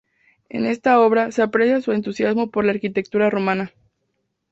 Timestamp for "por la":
2.49-2.71